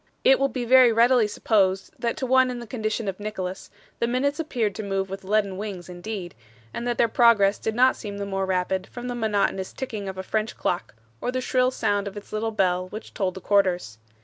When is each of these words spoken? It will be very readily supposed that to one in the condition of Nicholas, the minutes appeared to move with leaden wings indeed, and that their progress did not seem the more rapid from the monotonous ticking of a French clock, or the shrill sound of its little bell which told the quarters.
It 0.23 0.39
will 0.39 0.47
be 0.47 0.65
very 0.65 0.91
readily 0.91 1.27
supposed 1.27 1.91
that 1.99 2.17
to 2.17 2.25
one 2.25 2.49
in 2.49 2.57
the 2.57 2.65
condition 2.65 3.07
of 3.07 3.19
Nicholas, 3.19 3.69
the 3.99 4.07
minutes 4.07 4.39
appeared 4.39 4.73
to 4.73 4.81
move 4.81 5.11
with 5.11 5.23
leaden 5.23 5.57
wings 5.57 5.89
indeed, 5.89 6.33
and 6.73 6.87
that 6.87 6.97
their 6.97 7.07
progress 7.07 7.59
did 7.59 7.75
not 7.75 7.95
seem 7.95 8.17
the 8.17 8.25
more 8.25 8.47
rapid 8.47 8.87
from 8.87 9.09
the 9.09 9.13
monotonous 9.13 9.71
ticking 9.71 10.09
of 10.09 10.17
a 10.17 10.23
French 10.23 10.57
clock, 10.57 10.95
or 11.21 11.31
the 11.31 11.39
shrill 11.39 11.69
sound 11.69 12.07
of 12.07 12.17
its 12.17 12.33
little 12.33 12.49
bell 12.49 12.87
which 12.89 13.13
told 13.13 13.35
the 13.35 13.41
quarters. 13.41 13.99